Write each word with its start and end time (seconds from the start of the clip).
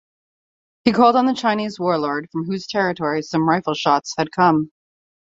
He 0.83 0.93
called 0.93 1.15
on 1.15 1.27
the 1.27 1.35
Chinese 1.35 1.79
warlord 1.79 2.27
from 2.31 2.45
whose 2.45 2.65
territory 2.65 3.21
some 3.21 3.47
rifle 3.47 3.75
shots 3.75 4.15
had 4.17 4.31
come. 4.31 4.71